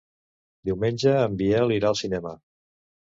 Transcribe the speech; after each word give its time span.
Diumenge 0.69 1.13
en 1.25 1.35
Biel 1.43 1.75
irà 1.79 1.93
al 1.93 2.01
cinema. 2.03 2.33